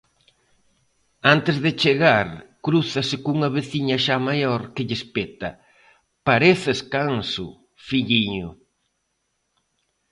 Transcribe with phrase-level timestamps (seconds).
[1.33, 2.27] Antes de chegar
[2.65, 7.47] crúzase cunha veciña xa maior que lle espeta: –Pareces canso,
[7.87, 8.49] filliño!